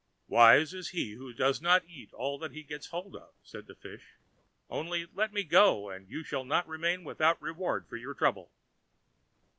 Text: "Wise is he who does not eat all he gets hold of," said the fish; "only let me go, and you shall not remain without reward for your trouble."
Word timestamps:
"Wise 0.27 0.73
is 0.73 0.89
he 0.89 1.11
who 1.11 1.31
does 1.31 1.61
not 1.61 1.85
eat 1.85 2.11
all 2.13 2.43
he 2.47 2.63
gets 2.63 2.87
hold 2.87 3.15
of," 3.15 3.35
said 3.43 3.67
the 3.67 3.75
fish; 3.75 4.15
"only 4.67 5.05
let 5.13 5.31
me 5.31 5.43
go, 5.43 5.91
and 5.91 6.09
you 6.09 6.23
shall 6.23 6.43
not 6.43 6.67
remain 6.67 7.03
without 7.03 7.39
reward 7.39 7.87
for 7.87 7.97
your 7.97 8.15
trouble." 8.15 8.51